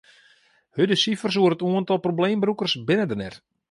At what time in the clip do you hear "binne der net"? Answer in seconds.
2.87-3.35